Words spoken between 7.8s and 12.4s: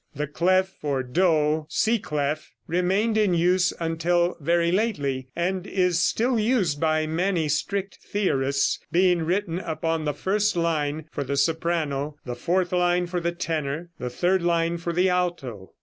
theorists, being written upon the first line for the soprano, the